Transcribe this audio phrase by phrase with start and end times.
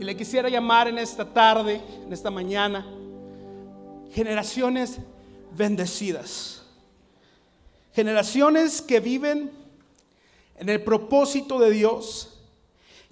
[0.00, 2.86] Y le quisiera llamar en esta tarde, en esta mañana,
[4.14, 4.98] generaciones
[5.54, 6.62] bendecidas.
[7.92, 9.50] Generaciones que viven
[10.56, 12.40] en el propósito de Dios,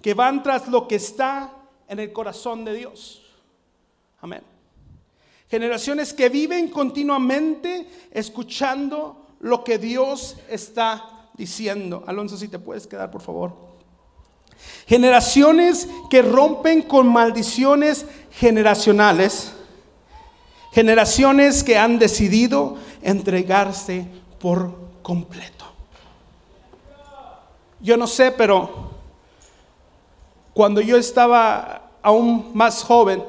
[0.01, 1.53] que van tras lo que está
[1.87, 3.21] en el corazón de Dios.
[4.21, 4.41] Amén.
[5.47, 12.03] Generaciones que viven continuamente escuchando lo que Dios está diciendo.
[12.07, 13.68] Alonso, si te puedes quedar, por favor.
[14.87, 19.53] Generaciones que rompen con maldiciones generacionales.
[20.71, 24.07] Generaciones que han decidido entregarse
[24.39, 25.65] por completo.
[27.81, 28.91] Yo no sé, pero
[30.53, 33.23] cuando yo estaba aún más joven,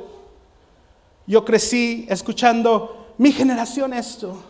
[1.27, 4.43] yo crecí escuchando mi generación esto,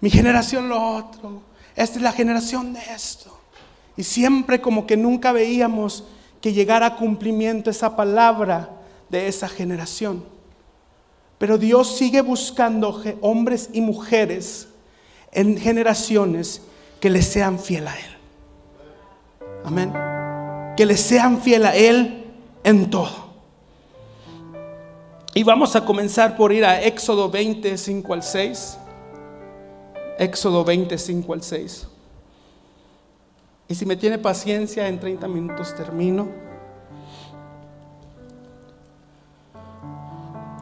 [0.00, 1.42] mi generación lo otro,
[1.76, 3.37] esta es la generación de esto.
[3.98, 6.04] Y siempre como que nunca veíamos
[6.40, 8.70] que llegara a cumplimiento esa palabra
[9.08, 10.22] de esa generación.
[11.36, 14.68] Pero Dios sigue buscando hombres y mujeres
[15.32, 16.62] en generaciones
[17.00, 18.16] que le sean fiel a Él.
[19.64, 19.92] Amén.
[20.76, 22.24] Que le sean fiel a Él
[22.62, 23.32] en todo.
[25.34, 28.78] Y vamos a comenzar por ir a Éxodo 25 al 6.
[30.20, 31.87] Éxodo 25 al 6.
[33.68, 36.28] Y si me tiene paciencia, en 30 minutos termino.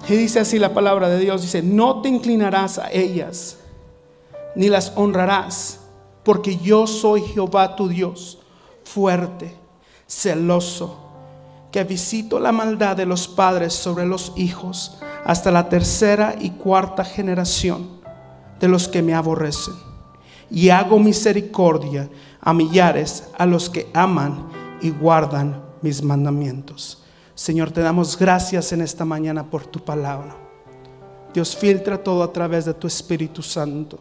[0.09, 3.59] Y dice así la palabra de Dios, dice, no te inclinarás a ellas,
[4.55, 5.81] ni las honrarás,
[6.23, 8.39] porque yo soy Jehová tu Dios,
[8.85, 9.53] fuerte,
[10.07, 11.07] celoso,
[11.73, 17.05] que visito la maldad de los padres sobre los hijos hasta la tercera y cuarta
[17.05, 17.89] generación
[18.61, 19.75] de los que me aborrecen.
[20.49, 22.09] Y hago misericordia
[22.47, 24.47] a millares a los que aman
[24.81, 27.03] y guardan mis mandamientos.
[27.35, 30.37] Señor, te damos gracias en esta mañana por tu palabra.
[31.35, 33.99] Dios, filtra todo a través de tu Espíritu Santo.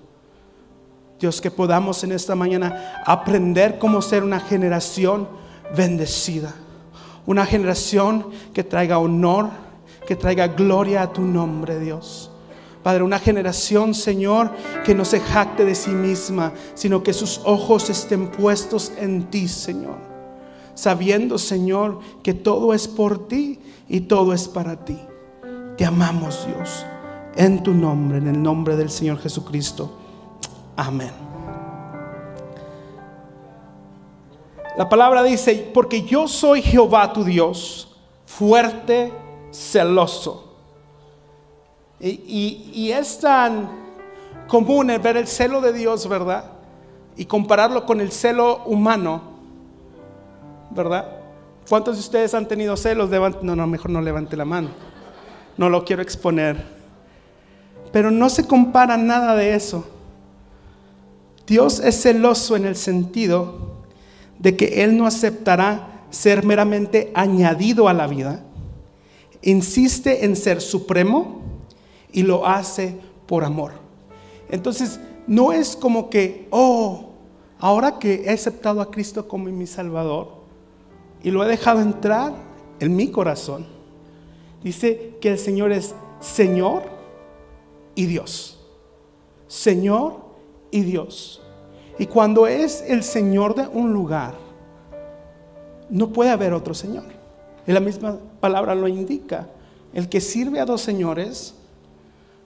[1.19, 5.27] Dios, que podamos en esta mañana aprender cómo ser una generación
[5.75, 6.53] bendecida.
[7.25, 9.49] Una generación que traiga honor,
[10.05, 12.29] que traiga gloria a tu nombre, Dios.
[12.85, 14.51] Padre, una generación, Señor,
[14.85, 19.47] que no se jacte de sí misma, sino que sus ojos estén puestos en ti,
[19.47, 19.97] Señor.
[20.75, 23.59] Sabiendo, Señor, que todo es por ti
[23.89, 24.99] y todo es para ti.
[25.79, 26.85] Te amamos, Dios,
[27.35, 29.91] en tu nombre, en el nombre del Señor Jesucristo.
[30.75, 31.09] Amén.
[34.77, 37.97] La palabra dice, porque yo soy Jehová tu Dios,
[38.27, 39.11] fuerte,
[39.51, 40.44] celoso
[42.09, 43.69] y, es tan
[44.47, 46.51] común ver el celo de Dios, ¿verdad?
[47.17, 49.21] Y compararlo con el celo humano,
[50.69, 51.19] ¿verdad?
[51.67, 53.09] ¿Cuántos de ustedes han tenido celos?
[53.41, 54.69] No, no, mejor no levante la mano.
[55.57, 56.63] No lo quiero exponer.
[57.91, 59.87] Pero no se compara nada de eso.
[61.47, 63.77] Dios es celoso en el sentido
[64.37, 68.43] de que Él no aceptará ser meramente añadido a la vida.
[69.41, 71.44] Insiste en ser supremo
[72.15, 73.73] y lo hace por amor.
[74.49, 77.09] Entonces, no es como que, oh,
[77.59, 80.29] ahora que he aceptado a Cristo como mi Salvador
[81.21, 82.33] y lo he dejado entrar
[82.79, 83.67] en mi corazón,
[84.63, 86.83] dice que el Señor es Señor
[87.95, 88.61] y Dios.
[89.47, 90.15] Señor
[90.71, 91.41] y Dios.
[91.99, 94.35] Y cuando es el Señor de un lugar,
[95.89, 97.03] no puede haber otro Señor.
[97.67, 99.49] Y la misma palabra lo indica.
[99.93, 101.55] El que sirve a dos señores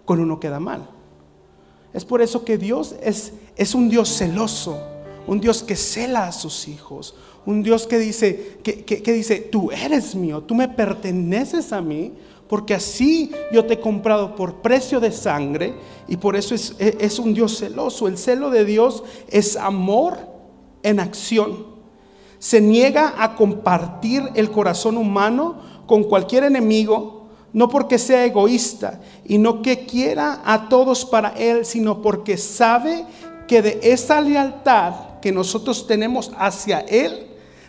[0.09, 0.89] con uno queda mal.
[1.93, 4.81] Es por eso que Dios es, es un Dios celoso,
[5.27, 7.13] un Dios que cela a sus hijos,
[7.45, 12.13] un Dios que dice, que, que, dice, tú eres mío, tú me perteneces a mí,
[12.47, 15.75] porque así yo te he comprado por precio de sangre
[16.07, 18.07] y por eso es, es un Dios celoso.
[18.07, 20.17] El celo de Dios es amor
[20.81, 21.67] en acción.
[22.39, 27.18] Se niega a compartir el corazón humano con cualquier enemigo
[27.53, 33.05] no porque sea egoísta y no que quiera a todos para Él, sino porque sabe
[33.47, 37.27] que de esa lealtad que nosotros tenemos hacia Él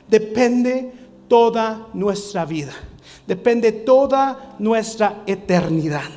[0.08, 0.92] depende
[1.28, 2.74] toda nuestra vida,
[3.26, 6.10] depende toda nuestra eternidad.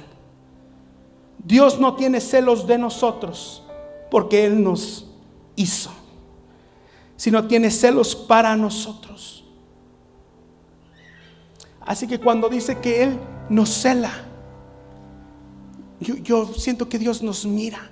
[1.38, 3.64] Dios no tiene celos de nosotros
[4.10, 5.08] porque Él nos
[5.56, 5.92] hizo,
[7.16, 9.44] sino tiene celos para nosotros.
[11.82, 14.12] Así que cuando dice que Él nos cela.
[16.00, 17.90] Yo, siento que Dios nos mira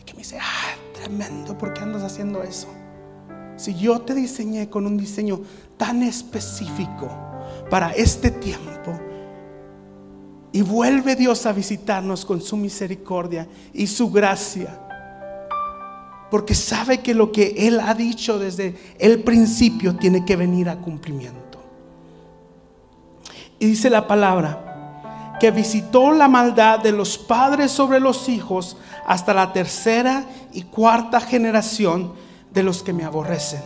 [0.00, 2.68] y que me dice, ah, tremendo, ¿por qué andas haciendo eso?
[3.56, 5.42] Si yo te diseñé con un diseño
[5.76, 7.08] tan específico
[7.70, 8.98] para este tiempo.
[10.52, 14.78] Y vuelve Dios a visitarnos con su misericordia y su gracia.
[16.30, 20.80] Porque sabe que lo que Él ha dicho desde el principio tiene que venir a
[20.80, 21.49] cumplimiento.
[23.60, 28.76] Y dice la palabra que visitó la maldad de los padres sobre los hijos
[29.06, 32.12] hasta la tercera y cuarta generación
[32.52, 33.62] de los que me aborrecen.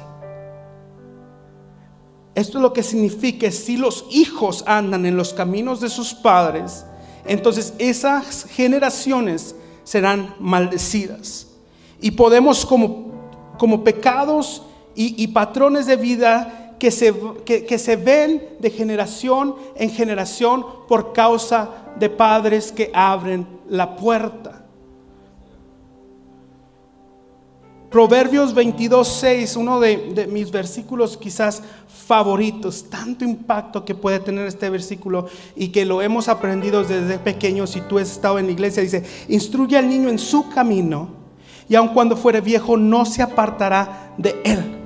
[2.35, 6.85] Esto es lo que significa si los hijos andan en los caminos de sus padres,
[7.25, 9.55] entonces esas generaciones
[9.85, 11.49] serán maldecidas.
[12.00, 13.12] Y podemos como,
[13.58, 14.62] como pecados
[14.94, 17.14] y, y patrones de vida que se,
[17.46, 24.66] que, se ven de generación en generación por causa de padres que abren la puerta.
[27.90, 34.69] Proverbios 22, 6, uno de, mis versículos quizás favoritos, tanto impacto que puede tener este
[34.69, 37.70] versículo y que lo hemos aprendido desde pequeños.
[37.70, 41.08] Si tú has estado en la iglesia, dice: Instruye al niño en su camino,
[41.66, 44.83] y aun cuando fuere viejo, no se apartará de él.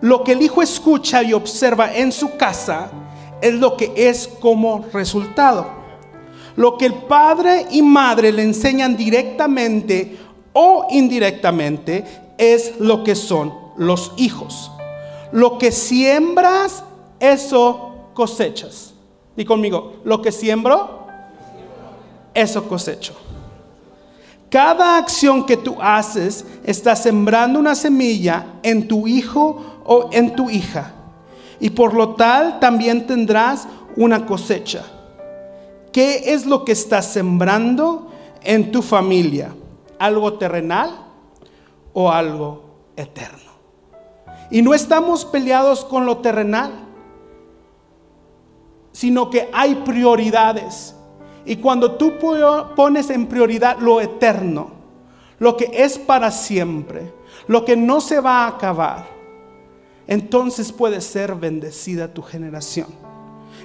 [0.00, 2.90] Lo que el hijo escucha y observa en su casa
[3.40, 5.66] es lo que es como resultado.
[6.56, 10.18] Lo que el padre y madre le enseñan directamente
[10.52, 12.04] o indirectamente
[12.38, 14.70] es lo que son los hijos.
[15.32, 16.82] Lo que siembras,
[17.18, 18.94] eso cosechas.
[19.36, 21.06] Y conmigo, lo que siembro,
[22.34, 23.14] eso cosecho.
[24.50, 30.50] Cada acción que tú haces está sembrando una semilla en tu hijo o en tu
[30.50, 30.94] hija.
[31.58, 34.84] Y por lo tal también tendrás una cosecha.
[35.92, 38.10] ¿Qué es lo que estás sembrando
[38.42, 39.54] en tu familia?
[40.00, 41.06] algo terrenal
[41.92, 42.64] o algo
[42.96, 43.50] eterno.
[44.50, 46.72] Y no estamos peleados con lo terrenal,
[48.90, 50.96] sino que hay prioridades.
[51.44, 52.14] Y cuando tú
[52.74, 54.70] pones en prioridad lo eterno,
[55.38, 57.12] lo que es para siempre,
[57.46, 59.06] lo que no se va a acabar,
[60.10, 62.88] entonces puede ser bendecida tu generación.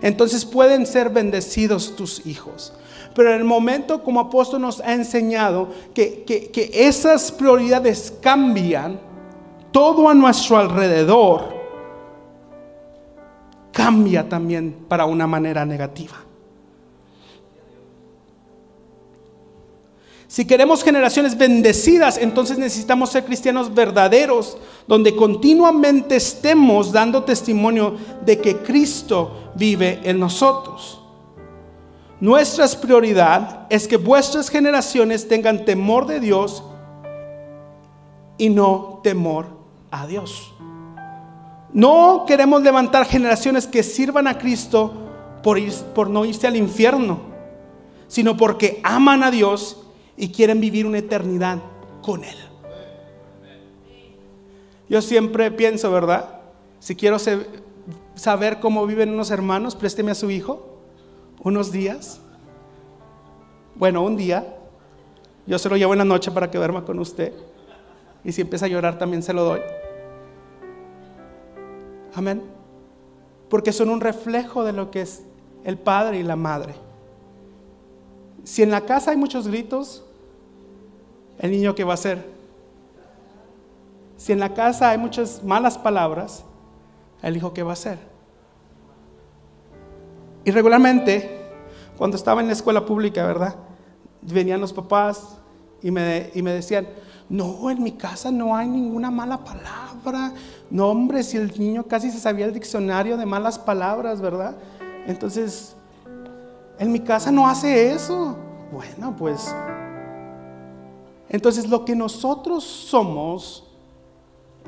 [0.04, 2.72] Entonces pueden ser bendecidos tus hijos.
[3.16, 9.00] Pero en el momento como apóstol nos ha enseñado que, que esas prioridades cambian,
[9.72, 11.56] todo a nuestro alrededor
[13.72, 16.25] cambia también para una manera negativa.
[20.36, 27.96] Si queremos generaciones bendecidas, entonces necesitamos ser cristianos verdaderos, donde continuamente estemos dando testimonio
[28.26, 31.02] de que Cristo vive en nosotros.
[32.20, 36.66] Nuestra prioridad es que vuestras generaciones tengan temor de Dios
[38.38, 39.46] y no temor
[39.90, 40.54] a Dios.
[41.72, 44.94] No queremos levantar generaciones que sirvan a Cristo
[45.42, 45.58] por,
[45.94, 47.22] por no irse al infierno,
[48.10, 49.78] sino porque aman a Dios
[50.18, 51.60] y quieren vivir una eternidad
[52.02, 52.36] con Él.
[54.88, 56.42] Yo siempre pienso, ¿verdad?
[56.80, 57.18] Si quiero
[58.16, 60.80] saber cómo viven unos hermanos, présteme a su hijo
[61.44, 62.20] unos días.
[63.76, 64.56] Bueno, un día,
[65.48, 67.34] yo se lo llevo en la noche para que duerma con usted.
[68.24, 69.62] Y si empieza a llorar, también se lo doy.
[72.14, 72.42] Amén.
[73.50, 75.24] Porque son un reflejo de lo que es
[75.64, 76.76] el padre y la madre.
[78.46, 80.04] Si en la casa hay muchos gritos,
[81.40, 82.24] el niño qué va a hacer?
[84.18, 86.44] Si en la casa hay muchas malas palabras,
[87.24, 87.98] el hijo qué va a hacer?
[90.46, 91.50] Y regularmente,
[91.98, 93.56] cuando estaba en la escuela pública, ¿verdad?
[94.22, 95.38] Venían los papás
[95.82, 96.88] y me, y me decían,
[97.28, 100.34] no, en mi casa no hay ninguna mala palabra.
[100.70, 104.56] No, hombre, si el niño casi se sabía el diccionario de malas palabras, ¿verdad?
[105.08, 105.76] Entonces,
[106.80, 108.38] en mi casa no hace eso.
[108.72, 109.54] Bueno, pues
[111.30, 113.64] entonces lo que nosotros somos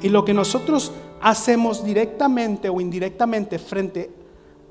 [0.01, 4.13] y lo que nosotros hacemos directamente o indirectamente frente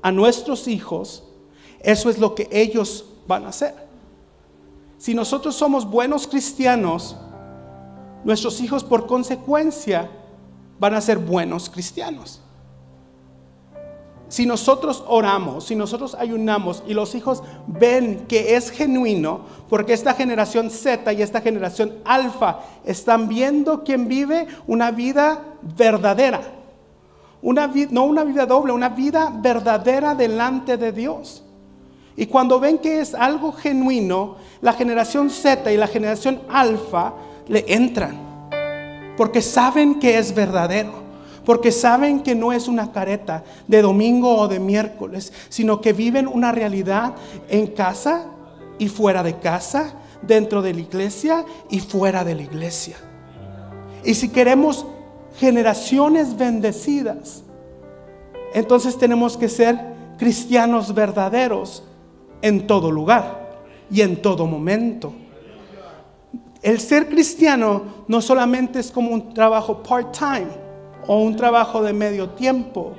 [0.01, 1.23] a nuestros hijos,
[1.79, 3.73] eso es lo que ellos van a hacer.
[4.97, 7.15] Si nosotros somos buenos cristianos,
[8.23, 10.09] nuestros hijos por consecuencia
[10.79, 12.41] van a ser buenos cristianos.
[14.29, 20.13] Si nosotros oramos, si nosotros ayunamos y los hijos ven que es genuino, porque esta
[20.13, 26.41] generación Z y esta generación alfa están viendo quien vive una vida verdadera.
[27.41, 31.43] Una no una vida doble, una vida verdadera delante de Dios.
[32.17, 37.13] Y cuando ven que es algo genuino, la generación Z y la generación alfa
[37.47, 38.17] le entran,
[39.15, 41.06] porque saben que es verdadero
[41.47, 46.27] porque saben que no es una careta de domingo o de miércoles, sino que viven
[46.27, 47.15] una realidad
[47.47, 48.25] en casa
[48.77, 52.97] y fuera de casa, dentro de la iglesia y fuera de la iglesia.
[54.03, 54.85] Y si queremos
[55.37, 57.43] generaciones bendecidas,
[58.53, 59.79] entonces tenemos que ser
[60.17, 61.81] cristianos verdaderos
[62.41, 65.13] en todo lugar y en todo momento.
[66.61, 70.66] El ser cristiano no solamente es como un trabajo part-time
[71.07, 72.93] o un trabajo de medio tiempo,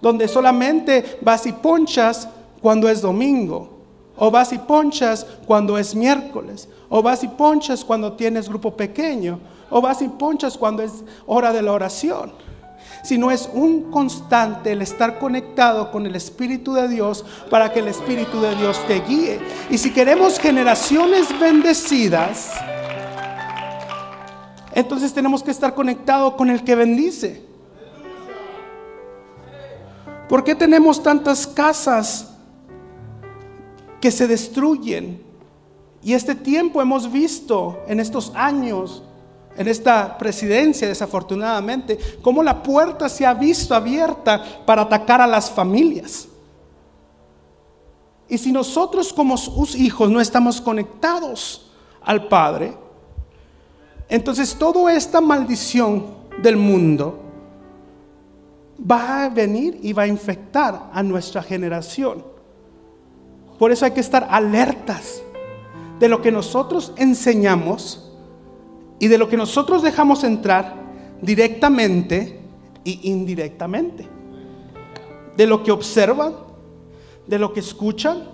[0.00, 2.28] donde solamente vas y ponchas
[2.60, 3.70] cuando es domingo,
[4.16, 9.40] o vas y ponchas cuando es miércoles, o vas y ponchas cuando tienes grupo pequeño,
[9.70, 10.92] o vas y ponchas cuando es
[11.26, 12.44] hora de la oración
[13.04, 17.88] sino es un constante el estar conectado con el Espíritu de Dios para que el
[17.88, 19.40] Espíritu de Dios te guíe.
[19.70, 22.52] Y si queremos generaciones bendecidas,
[24.74, 27.42] entonces tenemos que estar conectados con el que bendice.
[30.28, 32.30] ¿Por qué tenemos tantas casas
[34.00, 35.22] que se destruyen?
[36.02, 39.02] Y este tiempo hemos visto en estos años
[39.56, 45.50] en esta presidencia, desafortunadamente, cómo la puerta se ha visto abierta para atacar a las
[45.50, 46.28] familias.
[48.28, 51.70] Y si nosotros como sus hijos no estamos conectados
[52.02, 52.76] al Padre,
[54.08, 56.06] entonces toda esta maldición
[56.42, 57.20] del mundo
[58.78, 62.24] va a venir y va a infectar a nuestra generación.
[63.58, 65.22] Por eso hay que estar alertas
[66.00, 68.12] de lo que nosotros enseñamos
[68.98, 70.74] y de lo que nosotros dejamos entrar
[71.22, 72.40] directamente
[72.84, 74.06] y indirectamente.
[75.36, 76.34] De lo que observan,
[77.26, 78.24] de lo que escuchan,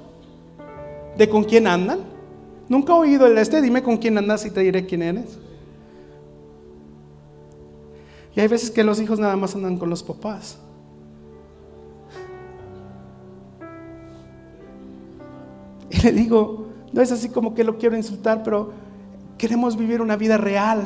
[1.17, 2.01] de con quién andan.
[2.69, 5.39] Nunca he oído el este, dime con quién andas y te diré quién eres.
[8.41, 10.59] Hay veces que los hijos nada más andan con los papás.
[15.91, 18.73] Y le digo, no es así como que lo quiero insultar, pero
[19.41, 20.83] Queremos vivir una vida real.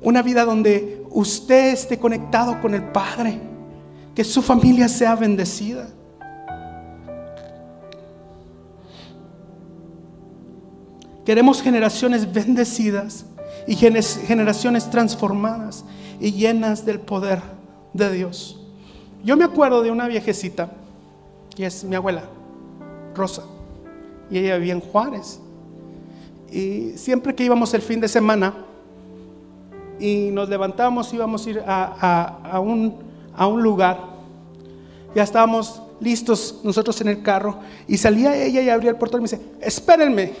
[0.00, 3.38] Una vida donde usted esté conectado con el Padre.
[4.14, 5.90] Que su familia sea bendecida.
[11.26, 13.26] Queremos generaciones bendecidas
[13.66, 15.84] y generaciones transformadas
[16.20, 17.40] y llenas del poder
[17.92, 18.60] de Dios.
[19.24, 20.72] Yo me acuerdo de una viejecita,
[21.56, 22.24] y es mi abuela,
[23.14, 23.44] Rosa,
[24.30, 25.40] y ella vivía en Juárez.
[26.50, 28.54] Y siempre que íbamos el fin de semana
[29.98, 32.96] y nos levantábamos, íbamos a ir a, un,
[33.36, 34.00] a un lugar,
[35.14, 39.24] ya estábamos listos nosotros en el carro y salía ella y abría el portón y
[39.24, 40.32] me dice, espérenme,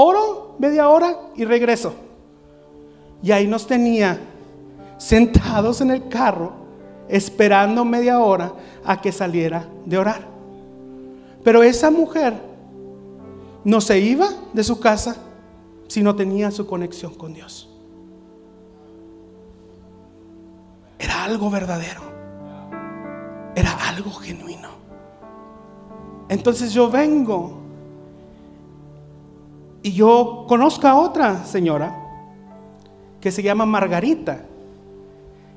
[0.00, 1.92] oro media hora y regreso.
[3.20, 4.16] Y ahí nos tenía
[4.96, 6.52] sentados en el carro
[7.08, 8.52] esperando media hora
[8.84, 10.20] a que saliera de orar.
[11.42, 12.34] Pero esa mujer
[13.64, 15.16] no se iba de su casa
[15.88, 17.68] si no tenía su conexión con Dios.
[20.96, 22.02] Era algo verdadero.
[23.56, 24.68] Era algo genuino.
[26.28, 27.57] Entonces yo vengo
[29.88, 31.96] y yo conozco a otra señora
[33.22, 34.44] que se llama Margarita.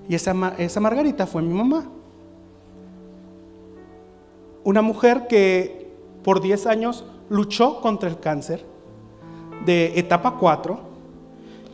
[0.08, 1.90] Y esa, esa Margarita fue mi mamá.
[4.64, 5.92] Una mujer que
[6.24, 8.66] por 10 años luchó contra el cáncer
[9.66, 10.80] de etapa 4,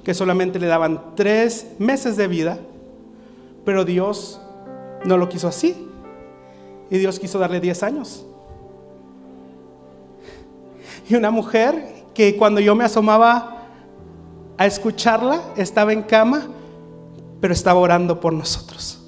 [0.03, 2.57] que solamente le daban tres meses de vida,
[3.65, 4.41] pero Dios
[5.05, 5.87] no lo quiso así.
[6.89, 8.25] Y Dios quiso darle 10 años.
[11.07, 13.67] Y una mujer que cuando yo me asomaba
[14.57, 16.47] a escucharla, estaba en cama,
[17.39, 19.03] pero estaba orando por nosotros.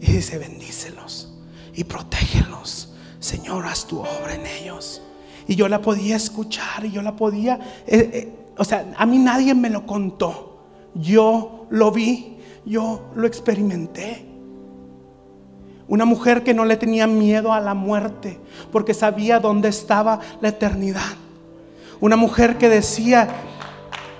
[0.00, 1.32] Y dice, bendícelos
[1.72, 2.92] y protégelos.
[3.20, 5.02] Señor, haz tu obra en ellos.
[5.46, 9.18] Y yo la podía escuchar y yo la podía, eh, eh, o sea, a mí
[9.18, 10.64] nadie me lo contó.
[10.96, 14.26] Yo lo vi, yo lo experimenté.
[15.86, 18.40] Una mujer que no le tenía miedo a la muerte
[18.72, 21.23] porque sabía dónde estaba la eternidad.
[22.00, 23.28] Una mujer que decía,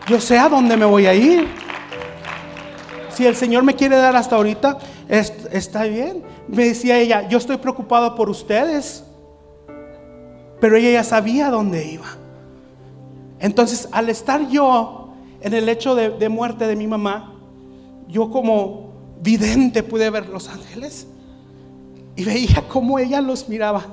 [0.08, 1.48] yo sé a dónde me voy a ir.
[3.10, 4.78] Si el Señor me quiere dar hasta ahorita,
[5.08, 6.22] está bien.
[6.48, 9.04] Me decía ella, yo estoy preocupado por ustedes
[10.64, 12.06] pero ella ya sabía dónde iba.
[13.38, 15.12] Entonces, al estar yo
[15.42, 17.34] en el hecho de, muerte de mi mamá,
[18.08, 21.06] yo como vidente pude ver los ángeles
[22.16, 23.84] y veía cómo ella los miraba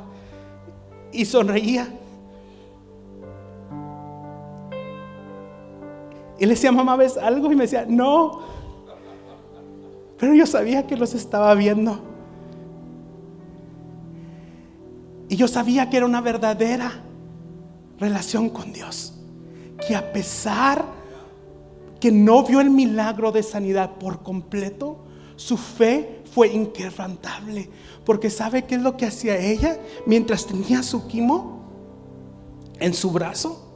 [1.12, 1.90] y sonreía.
[6.42, 7.52] Y le decía, mamá, ¿ves algo?
[7.52, 8.40] Y me decía, no.
[10.18, 12.02] Pero yo sabía que los estaba viendo.
[15.30, 16.94] Y yo sabía que era una verdadera
[18.00, 19.14] relación con Dios.
[19.88, 20.84] Que a pesar
[22.00, 24.98] que no vio el milagro de sanidad por completo,
[25.36, 27.70] su fe fue inquebrantable.
[28.04, 31.62] Porque ¿sabe qué es lo que hacía ella mientras tenía su quimo
[32.80, 33.71] en su brazo?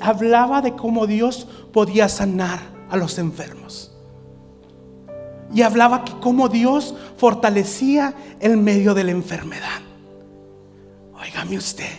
[0.00, 3.92] Hablaba de cómo Dios podía sanar a los enfermos.
[5.52, 9.80] Y hablaba que cómo Dios fortalecía el medio de la enfermedad.
[11.14, 11.92] Óigame usted,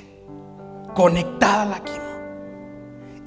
[0.93, 1.81] conectada a la.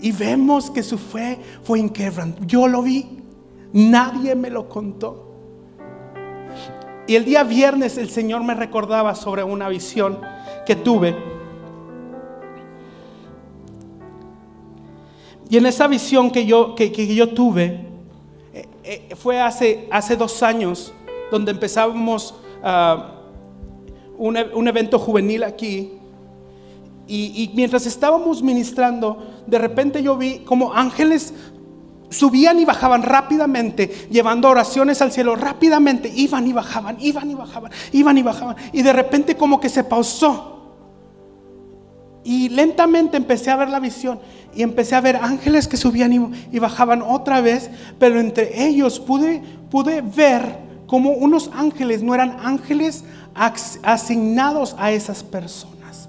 [0.02, 2.46] Y vemos que su fe fue inquebrantable.
[2.46, 3.22] Yo lo vi,
[3.72, 5.26] nadie me lo contó.
[7.06, 10.20] Y el día viernes el Señor me recordaba sobre una visión
[10.66, 11.39] que tuve.
[15.50, 17.80] Y en esa visión que yo, que, yo tuve,
[18.54, 20.92] eh, eh, fue hace, hace dos años,
[21.30, 23.16] donde empezábamos ah,
[24.16, 25.92] un, un, evento juvenil aquí.
[27.12, 31.34] Y mientras estábamos ministrando, de repente yo vi como ángeles
[32.10, 37.72] subían y bajaban rápidamente, llevando oraciones al cielo rápidamente, iban y bajaban, iban y bajaban,
[37.92, 38.56] iban y bajaban.
[38.72, 40.59] Y de repente como que se pausó.
[42.22, 44.20] Y lentamente empecé a ver la visión
[44.54, 46.12] y empecé a ver ángeles que subían
[46.52, 52.36] y, bajaban otra vez, pero entre ellos pude, pude ver como unos ángeles no eran
[52.42, 53.04] ángeles
[53.82, 56.08] asignados a esas personas,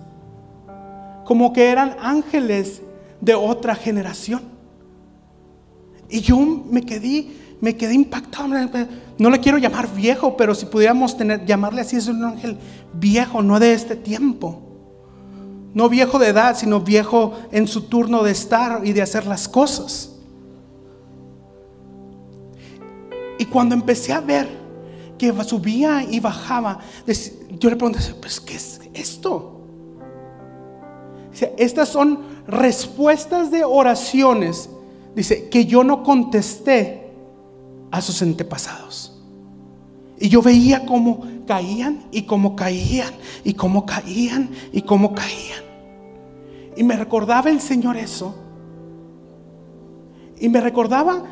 [1.23, 2.81] como que eran ángeles
[3.21, 4.41] de otra generación.
[6.09, 7.27] Y yo me quedé,
[7.61, 8.49] me quedé impactado.
[9.17, 12.57] No le quiero llamar viejo, pero si pudiéramos tener, llamarle así, es un ángel
[12.91, 14.70] viejo, no de este tiempo.
[15.73, 19.47] No viejo de edad, sino viejo en su turno de estar y de hacer las
[19.47, 20.11] cosas.
[23.37, 24.47] Y cuando empecé a ver
[25.17, 26.79] que subía y bajaba,
[27.59, 29.61] yo le pregunté, pues, ¿qué es esto?
[31.57, 34.69] Estas son respuestas de oraciones
[35.15, 37.09] dice, que yo no contesté
[37.89, 39.19] a sus antepasados.
[40.19, 45.63] Y yo veía cómo caían y cómo caían y cómo caían y cómo caían.
[46.75, 48.35] Y me recordaba el Señor eso.
[50.39, 51.23] Y me recordaba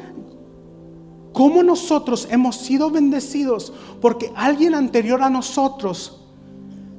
[1.33, 6.21] cómo nosotros hemos sido bendecidos porque alguien anterior a nosotros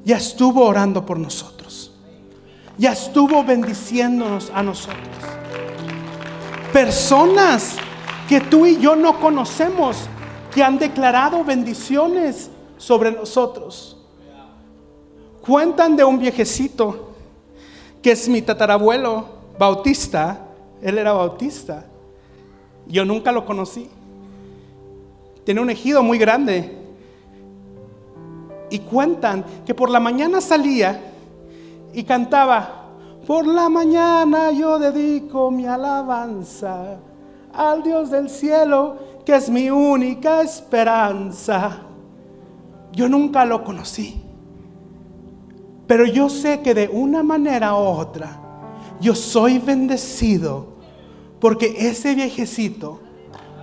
[0.04, 1.94] ya estuvo orando por nosotros.
[2.78, 5.30] Ya estuvo bendiciéndonos a nosotros
[6.72, 7.76] personas
[8.28, 9.96] que tú y yo no conocemos
[10.54, 12.49] que han declarado bendiciones
[12.80, 13.98] sobre nosotros.
[15.42, 17.10] Cuentan de un viejecito
[18.02, 19.26] que es mi tatarabuelo
[19.58, 20.46] bautista.
[20.80, 21.84] Él era bautista.
[22.86, 23.90] Yo nunca lo conocí.
[25.44, 26.78] Tiene un ejido muy grande.
[28.70, 31.12] Y cuentan que por la mañana salía
[31.92, 32.86] y cantaba,
[33.26, 36.96] por la mañana yo dedico mi alabanza
[37.52, 41.89] al Dios del cielo, que es mi única esperanza.
[42.92, 44.20] Yo nunca lo conocí,
[45.86, 48.40] pero yo sé que de una manera u otra
[49.00, 50.68] yo soy bendecido
[51.40, 53.00] porque ese viejecito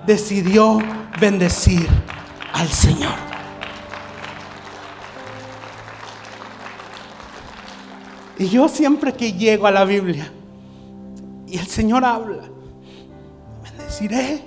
[0.05, 0.79] decidió
[1.19, 1.87] bendecir
[2.53, 3.13] al Señor.
[8.39, 10.31] Y yo siempre que llego a la Biblia
[11.47, 12.43] y el Señor habla,
[13.63, 14.41] bendeciré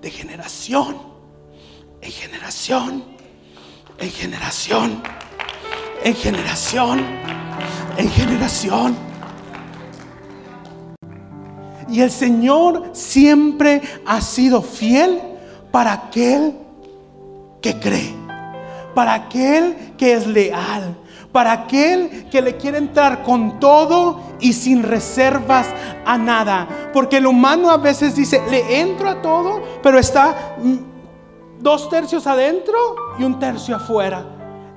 [0.00, 1.10] de generación
[2.00, 3.04] en generación,
[4.00, 5.02] en generación,
[6.02, 7.04] en generación,
[7.96, 8.96] en generación.
[11.88, 15.20] Y el Señor siempre ha sido fiel
[15.70, 16.54] para aquel
[17.60, 18.14] que cree,
[18.94, 20.96] para aquel que es leal,
[21.32, 25.66] para aquel que le quiere entrar con todo y sin reservas
[26.06, 26.90] a nada.
[26.92, 30.89] Porque el humano a veces dice, le entro a todo, pero está mm,
[31.60, 32.76] dos tercios adentro
[33.18, 34.24] y un tercio afuera.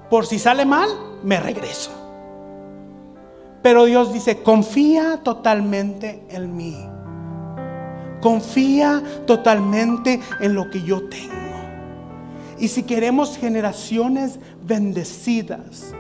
[0.10, 0.90] Por si sale mal,
[1.24, 1.92] me regreso.
[3.62, 6.78] Pero Dios dice, confía totalmente en mí.
[8.22, 11.34] Confía totalmente en lo que yo tengo.
[12.60, 15.94] Y si queremos generaciones bendecidas,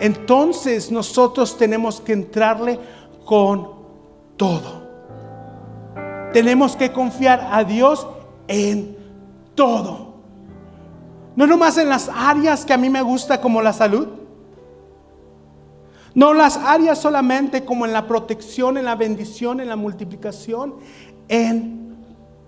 [0.00, 2.78] entonces nosotros tenemos que entrarle
[3.24, 3.70] con
[4.36, 4.84] todo.
[6.32, 8.06] Tenemos que confiar a Dios
[8.48, 9.03] en
[9.54, 10.14] todo.
[11.36, 14.08] No nomás en las áreas que a mí me gusta como la salud.
[16.14, 20.76] No las áreas solamente como en la protección, en la bendición, en la multiplicación,
[21.28, 21.96] en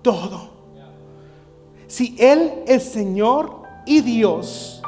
[0.03, 0.51] todo.
[1.88, 4.83] Si Él es Señor y Dios,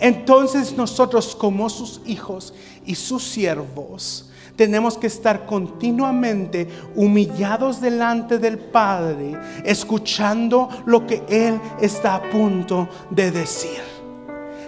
[0.00, 2.54] entonces nosotros como sus hijos
[2.86, 4.27] y sus siervos
[4.58, 6.66] tenemos que estar continuamente
[6.96, 13.80] humillados delante del Padre, escuchando lo que Él está a punto de decir.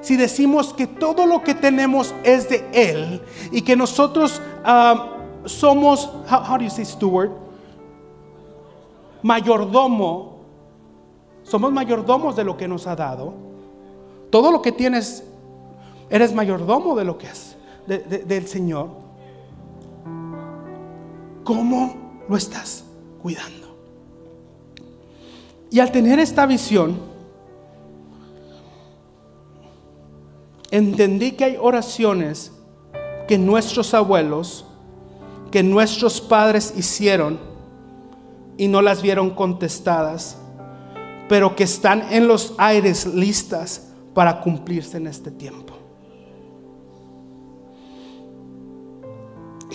[0.00, 5.08] Si decimos que todo lo que tenemos es de Él y que nosotros ah,
[5.44, 7.32] somos, how, do you say steward?
[9.24, 10.38] Mayordomo,
[11.42, 13.34] somos mayordomos de lo que nos ha dado.
[14.30, 15.24] Todo lo que tienes,
[16.08, 17.56] eres mayordomo de lo que es,
[17.88, 18.99] del Señor.
[21.50, 22.84] ¿Cómo lo estás
[23.20, 23.76] cuidando?
[25.68, 26.96] Y al tener esta visión,
[30.70, 32.52] entendí que hay oraciones
[33.26, 34.64] que nuestros abuelos,
[35.50, 37.40] que nuestros padres hicieron
[38.56, 40.38] y no las vieron contestadas,
[41.28, 45.79] pero que están en los aires listas para cumplirse en este tiempo.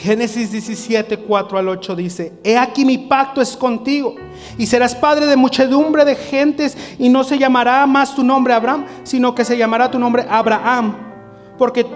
[0.05, 4.13] Génesis 17, 4 al 8 dice, He aquí mi pacto es contigo,
[4.55, 8.85] y serás padre de muchedumbre de gentes, y no se llamará más tu nombre Abraham,
[9.03, 10.95] sino que se llamará tu nombre Abraham,
[11.57, 11.87] porque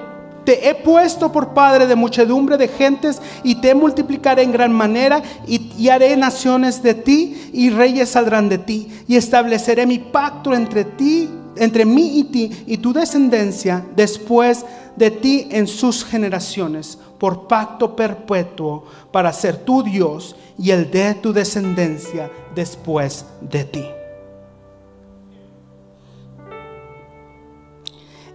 [0.43, 5.21] te he puesto por padre de muchedumbre de gentes, y te multiplicaré en gran manera,
[5.45, 10.55] y, y haré naciones de ti, y reyes saldrán de ti, y estableceré mi pacto
[10.55, 16.97] entre ti, entre mí y ti, y tu descendencia después de ti en sus generaciones
[17.17, 23.85] por pacto perpetuo para ser tu Dios y el de tu descendencia después de ti.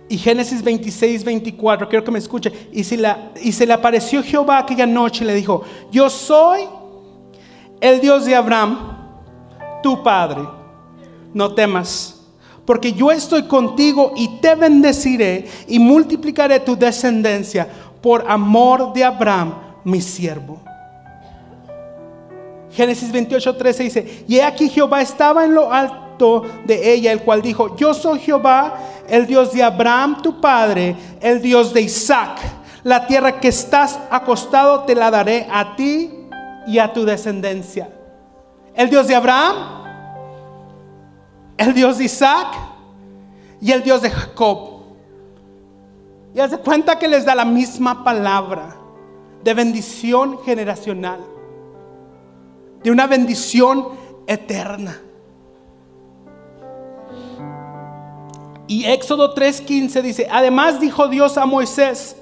[0.09, 2.53] Y Génesis 26, 24, quiero que me escuche.
[2.73, 6.61] Y, si la, y se le apareció Jehová aquella noche y le dijo, yo soy
[7.81, 8.97] el Dios de Abraham,
[9.83, 10.43] tu padre.
[11.33, 12.14] No temas,
[12.65, 17.69] porque yo estoy contigo y te bendeciré y multiplicaré tu descendencia
[18.01, 20.61] por amor de Abraham, mi siervo.
[22.73, 27.41] Génesis 28, 13 dice, y aquí Jehová estaba en lo alto de ella, el cual
[27.41, 32.39] dijo, yo soy Jehová, el Dios de Abraham, tu padre, el Dios de Isaac.
[32.83, 36.11] La tierra que estás acostado te la daré a ti
[36.67, 37.89] y a tu descendencia.
[38.75, 39.84] El Dios de Abraham,
[41.57, 42.57] el Dios de Isaac
[43.61, 44.83] y el Dios de Jacob.
[46.35, 48.77] Y hace cuenta que les da la misma palabra
[49.43, 51.21] de bendición generacional,
[52.83, 53.89] de una bendición
[54.27, 55.01] eterna.
[58.67, 62.17] Y Éxodo 3:15 dice, además dijo Dios a Moisés,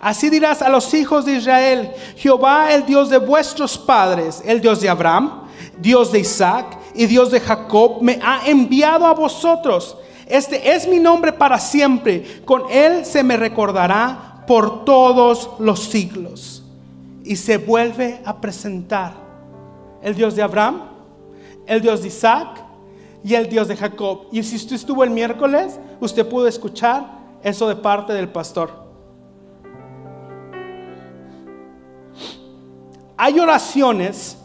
[0.00, 4.80] así dirás a los hijos de Israel, Jehová el Dios de vuestros padres, el Dios
[4.80, 5.44] de Abraham,
[5.78, 9.96] Dios de Isaac y Dios de Jacob, me ha enviado a vosotros.
[10.26, 12.42] Este es mi nombre para siempre.
[12.44, 16.62] Con él se me recordará por todos los siglos.
[17.24, 19.14] Y se vuelve a presentar
[20.02, 20.82] el Dios de Abraham,
[21.66, 22.62] el Dios de Isaac
[23.24, 24.26] y el Dios de Jacob.
[24.30, 27.06] Y si usted estuvo el miércoles, usted pudo escuchar
[27.42, 28.83] eso de parte del pastor.
[33.16, 34.36] Hay oraciones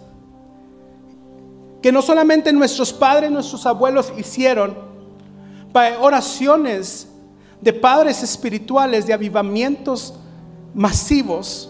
[1.81, 4.75] que no solamente nuestros padres, nuestros abuelos hicieron,
[6.01, 7.07] oraciones
[7.61, 10.13] de padres espirituales, de avivamientos
[10.73, 11.69] masivos,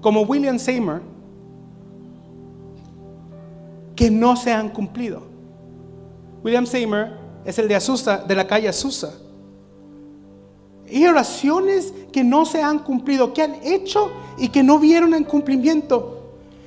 [0.00, 1.02] como William Seymour,
[3.96, 5.22] que no se han cumplido.
[6.42, 7.08] William Seymour
[7.44, 9.14] es el de Azusa, de la calle Azusa.
[10.94, 15.24] Y oraciones que no se han cumplido, que han hecho y que no vieron en
[15.24, 16.20] cumplimiento.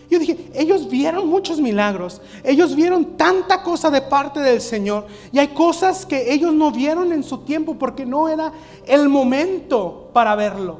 [0.09, 5.39] Yo dije, ellos vieron muchos milagros, ellos vieron tanta cosa de parte del Señor y
[5.39, 8.51] hay cosas que ellos no vieron en su tiempo porque no era
[8.85, 10.79] el momento para verlo.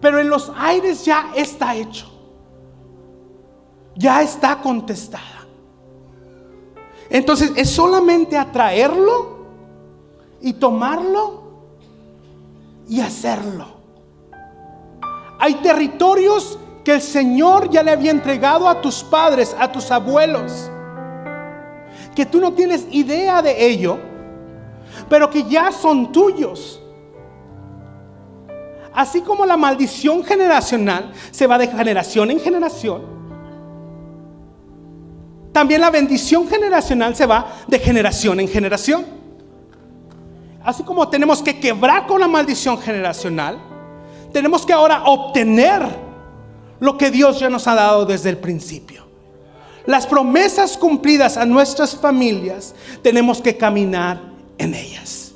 [0.00, 2.10] Pero en los aires ya está hecho,
[3.94, 5.46] ya está contestada.
[7.10, 9.33] Entonces es solamente atraerlo
[10.44, 11.42] y tomarlo
[12.86, 13.64] y hacerlo.
[15.40, 20.70] Hay territorios que el Señor ya le había entregado a tus padres, a tus abuelos,
[22.14, 23.98] que tú no tienes idea de ello,
[25.08, 26.78] pero que ya son tuyos.
[28.92, 33.02] Así como la maldición generacional se va de generación en generación,
[35.52, 39.23] también la bendición generacional se va de generación en generación.
[40.64, 43.58] Así como tenemos que quebrar con la maldición generacional,
[44.32, 45.82] tenemos que ahora obtener
[46.80, 49.04] lo que Dios ya nos ha dado desde el principio.
[49.86, 54.18] las promesas cumplidas a nuestras familias, tenemos que caminar
[54.56, 55.32] en ellas.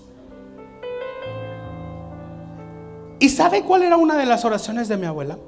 [3.19, 5.39] ¿Y sabe cuál era una de las oraciones de mi abuela?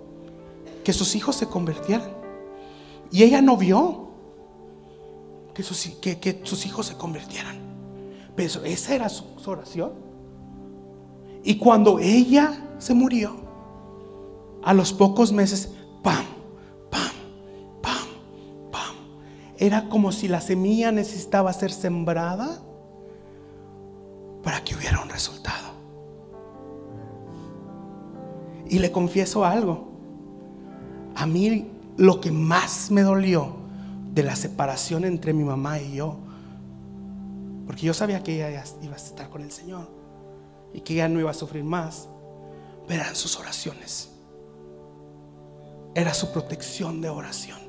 [0.84, 2.10] Que sus hijos se convirtieran.
[3.10, 4.10] Y ella no vio
[5.54, 7.59] que sus, que, sus hijos se convirtieran.
[8.40, 9.92] Esa era su oración.
[11.42, 13.40] Y cuando ella se murió,
[14.62, 15.72] a los pocos meses,
[16.02, 16.24] pam,
[16.90, 17.12] pam,
[17.80, 18.08] pam,
[18.70, 18.94] pam.
[19.58, 22.60] Era como si la semilla necesitaba ser sembrada
[24.42, 25.70] para que hubiera un resultado.
[28.68, 29.88] Y le confieso algo.
[31.16, 33.56] A mí lo que más me dolió
[34.12, 36.16] de la separación entre mi mamá y yo,
[37.70, 39.88] porque yo sabía que ella iba a estar con el Señor
[40.74, 42.08] y que ella no iba a sufrir más,
[42.88, 44.10] eran sus oraciones.
[45.94, 47.60] Era su protección de oración.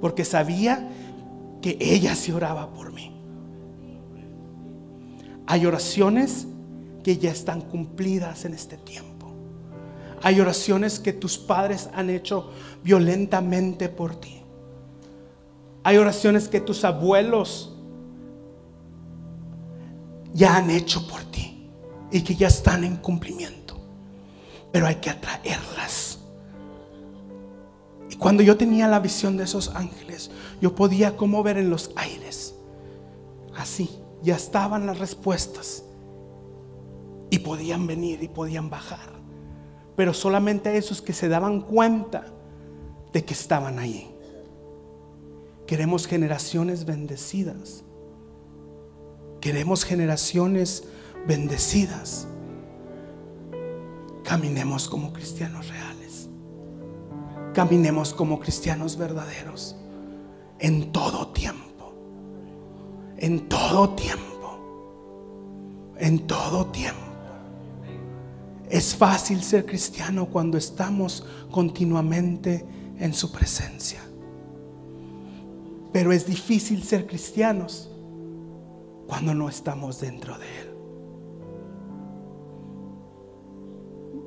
[0.00, 0.88] Porque sabía
[1.60, 3.20] que ella se oraba por mí.
[5.48, 6.46] Hay oraciones
[7.02, 9.34] que ya están cumplidas en este tiempo.
[10.22, 12.52] Hay oraciones que tus padres han hecho
[12.84, 14.39] violentamente por ti.
[15.90, 17.74] Hay oraciones que tus abuelos
[20.32, 21.68] ya han hecho por ti
[22.12, 23.74] y que ya están en cumplimiento.
[24.70, 26.20] Pero hay que atraerlas.
[28.08, 31.90] Y cuando yo tenía la visión de esos ángeles, yo podía como ver en los
[31.96, 32.54] aires.
[33.56, 33.90] Así,
[34.22, 35.82] ya estaban las respuestas.
[37.30, 39.10] Y podían venir y podían bajar.
[39.96, 42.26] Pero solamente esos que se daban cuenta
[43.12, 44.19] de que estaban ahí.
[45.70, 47.84] Queremos generaciones bendecidas.
[49.40, 50.82] Queremos generaciones
[51.28, 52.26] bendecidas.
[54.24, 56.28] Caminemos como cristianos reales.
[57.54, 59.76] Caminemos como cristianos verdaderos.
[60.58, 61.94] En todo tiempo.
[63.18, 64.58] En todo tiempo.
[65.98, 66.98] En todo tiempo.
[68.68, 72.66] Es fácil ser cristiano cuando estamos continuamente
[72.98, 74.09] en su presencia.
[75.92, 77.90] Pero es difícil ser cristianos
[79.06, 80.70] cuando no estamos dentro de Él.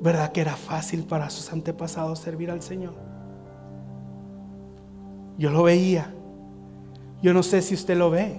[0.02, 2.94] ¿Verdad que era fácil para sus antepasados servir al Señor?
[5.38, 6.14] Yo lo veía.
[7.22, 8.38] Yo no sé si usted lo ve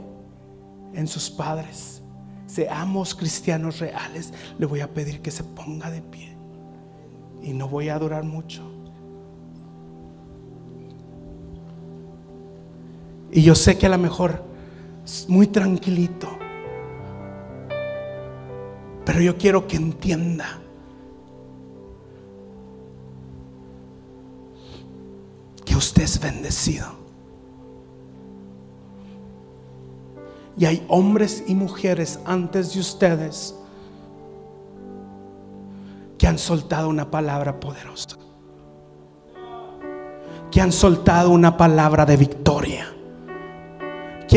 [0.93, 2.03] en sus padres.
[2.45, 4.31] Seamos cristianos reales.
[4.59, 6.37] Le voy a pedir que se ponga de pie.
[7.41, 8.74] Y no voy a durar mucho.
[13.35, 14.41] Y yo sé que a lo mejor
[15.03, 16.29] es muy tranquilito.
[19.03, 20.61] Pero yo quiero que entienda
[25.65, 26.87] que usted es bendecido.
[30.57, 33.53] Y hay hombres y mujeres antes de ustedes
[36.17, 38.15] que han soltado una palabra poderosa.
[40.49, 42.44] Que han soltado una palabra de victoria.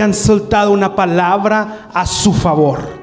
[0.00, 2.98] Han soltado una palabra a su favor.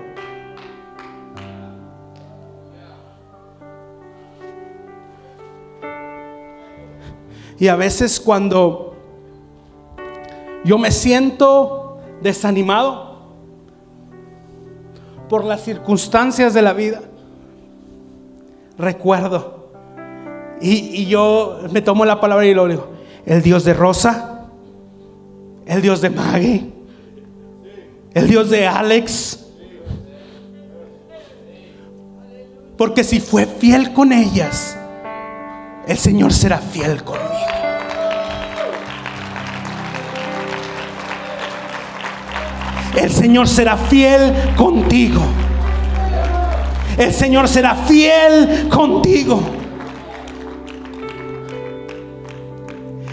[7.58, 8.96] Y a veces cuando
[10.64, 13.16] yo me siento desanimado
[15.30, 17.02] por las circunstancias de la vida,
[18.78, 19.70] recuerdo.
[20.62, 22.88] Y, yo me tomo la palabra y lo digo,
[23.26, 24.46] el Dios de Rosa,
[25.66, 26.75] el Dios de Maggie,
[28.16, 29.40] el Dios de Alex.
[32.78, 34.76] Porque si fue fiel con ellas,
[35.88, 37.26] el Señor será fiel conmigo.
[42.98, 45.22] El Señor será fiel contigo.
[46.98, 49.42] El Señor será fiel contigo.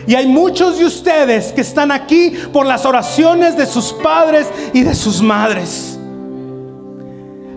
[0.06, 4.82] Y hay muchos de ustedes que están aquí por las oraciones de sus padres y
[4.82, 5.98] de sus madres.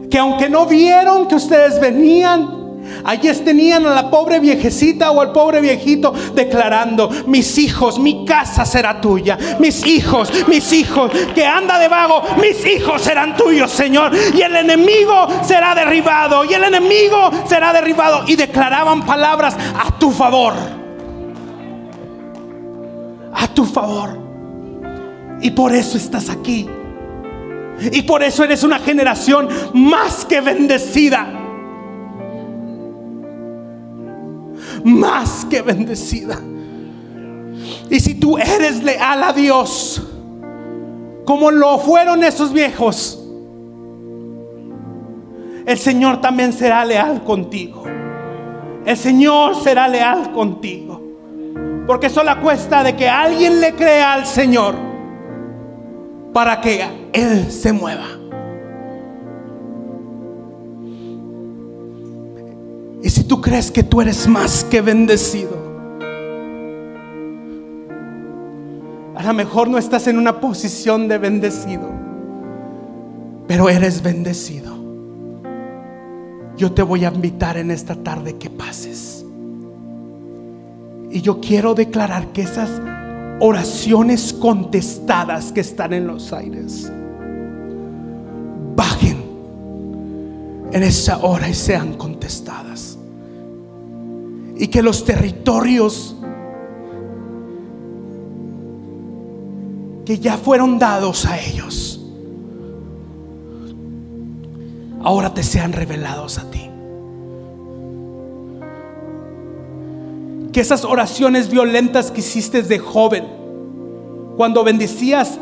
[0.09, 2.65] Que aunque no vieron que ustedes venían,
[3.03, 8.65] Allí tenían a la pobre viejecita o al pobre viejito declarando, mis hijos, mi casa
[8.65, 9.37] será tuya.
[9.59, 14.11] Mis hijos, mis hijos, que anda de vago, mis hijos serán tuyos, Señor.
[14.33, 16.45] Y el enemigo será derribado.
[16.45, 18.23] Y el enemigo será derribado.
[18.27, 20.84] Y declaraban palabras a tu favor.
[23.53, 24.17] Tu favor.
[25.41, 26.67] Y por eso estás aquí.
[27.91, 31.41] Y por eso eres una generación más que bendecida.
[34.85, 36.39] más que bendecida.
[37.89, 40.01] Y si tú eres leal a Dios,
[41.25, 43.21] como lo fueron esos viejos,
[45.65, 47.83] el Señor también será leal contigo.
[48.85, 50.94] El Señor será leal contigo.
[51.87, 54.75] Porque eso la cuesta de que alguien le crea al Señor
[56.33, 58.07] para que Él se mueva.
[63.03, 65.55] Y si tú crees que tú eres más que bendecido,
[69.15, 71.87] a lo mejor no estás en una posición de bendecido,
[73.47, 74.73] pero eres bendecido.
[76.57, 79.14] Yo te voy a invitar en esta tarde que pases.
[81.15, 82.69] Y yo quiero declarar que esas
[83.39, 86.91] oraciones contestadas que están en los aires
[88.75, 89.23] bajen
[90.73, 92.97] en esa hora y sean contestadas.
[94.57, 96.17] Y que los territorios
[100.03, 102.05] que ya fueron dados a ellos,
[105.01, 106.74] ahora te sean revelados a ti.
[110.55, 113.25] Que esas oraciones violentas que hiciste de joven,
[114.37, 115.37] cuando bendecías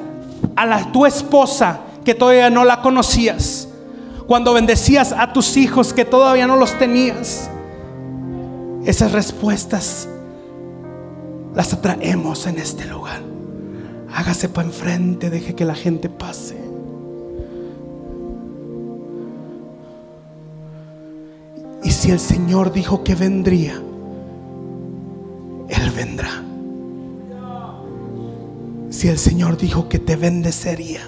[0.55, 3.67] a la, tu esposa que todavía no la conocías,
[4.25, 7.47] cuando bendecías a tus hijos que todavía no los tenías,
[8.85, 10.09] esas respuestas
[11.53, 13.21] las atraemos en este lugar.
[14.15, 16.57] Hágase para enfrente, deje que la gente pase.
[21.83, 23.79] Y si el Señor dijo que vendría,
[25.73, 26.43] Él vendrá.
[28.91, 31.01] Si el Señor dijo que te bendecería,